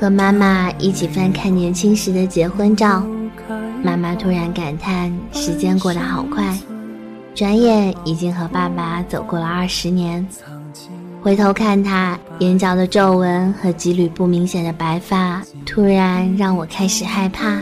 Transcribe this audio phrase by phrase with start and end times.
[0.00, 3.04] 和妈妈一起翻看年轻时的结婚照，
[3.82, 6.58] 妈妈突然感叹：时间过得好快，
[7.34, 10.26] 转眼已经和爸爸走过了二十年。
[11.22, 17.58] 回头看他眼角的皱纹和几缕不明显的白发，突然让我开始害怕。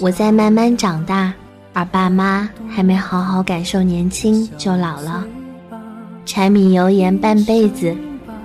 [0.00, 1.32] 我在慢慢长大，
[1.72, 5.24] 而爸妈还没好好感受年轻就老了。
[6.26, 7.96] 柴米油盐半辈子，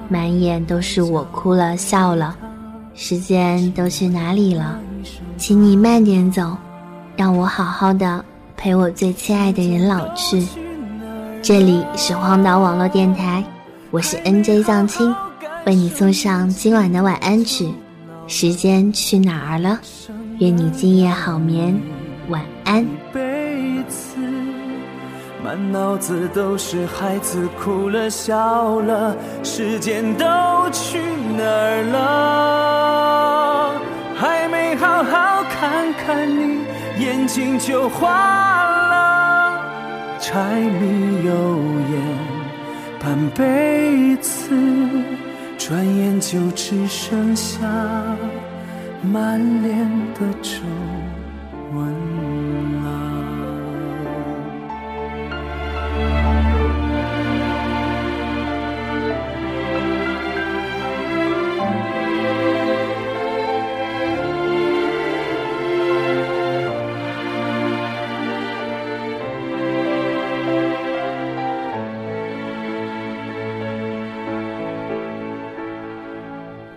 [0.09, 2.35] 满眼都是我哭了笑了。
[2.93, 4.79] 时间都去哪里了？
[5.37, 6.57] 请你慢点走，
[7.17, 8.23] 让我好好的
[8.55, 10.47] 陪我最亲爱的人老去。
[11.41, 13.43] 这里是荒岛网络电台，
[13.89, 15.15] 我是 NJ 藏青，
[15.65, 17.73] 为你送上今晚的晚安曲。
[18.27, 19.79] 时间去哪儿了？
[20.37, 21.81] 愿你今夜好眠，
[22.29, 22.85] 晚安。
[25.43, 30.25] 满脑子都是孩子哭了笑了，时间都
[30.71, 30.99] 去
[31.35, 33.73] 哪儿了？
[34.15, 36.56] 还没好好看看你，
[36.99, 39.59] 眼睛就花了。
[40.19, 41.31] 柴米油
[41.91, 42.01] 盐
[42.99, 44.53] 半辈子，
[45.57, 47.65] 转眼就只剩下
[49.01, 50.61] 满脸的皱
[51.73, 51.85] 纹
[52.83, 52.96] 了。